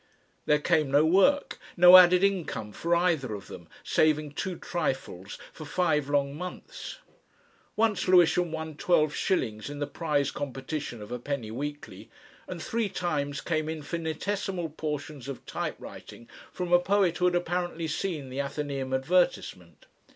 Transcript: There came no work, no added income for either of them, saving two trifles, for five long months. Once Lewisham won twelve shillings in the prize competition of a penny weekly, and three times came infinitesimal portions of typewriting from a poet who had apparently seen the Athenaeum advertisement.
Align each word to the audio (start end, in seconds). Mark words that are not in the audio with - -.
There 0.47 0.57
came 0.57 0.89
no 0.89 1.05
work, 1.05 1.59
no 1.77 1.95
added 1.95 2.23
income 2.23 2.71
for 2.71 2.95
either 2.95 3.35
of 3.35 3.45
them, 3.45 3.67
saving 3.83 4.31
two 4.31 4.57
trifles, 4.57 5.37
for 5.53 5.63
five 5.63 6.09
long 6.09 6.35
months. 6.35 6.97
Once 7.75 8.07
Lewisham 8.07 8.51
won 8.51 8.77
twelve 8.77 9.13
shillings 9.13 9.69
in 9.69 9.77
the 9.77 9.85
prize 9.85 10.31
competition 10.31 11.03
of 11.03 11.11
a 11.11 11.19
penny 11.19 11.51
weekly, 11.51 12.09
and 12.47 12.59
three 12.59 12.89
times 12.89 13.41
came 13.41 13.69
infinitesimal 13.69 14.69
portions 14.69 15.27
of 15.27 15.45
typewriting 15.45 16.27
from 16.51 16.73
a 16.73 16.79
poet 16.79 17.17
who 17.19 17.25
had 17.25 17.35
apparently 17.35 17.87
seen 17.87 18.29
the 18.29 18.39
Athenaeum 18.39 18.95
advertisement. 18.95 19.85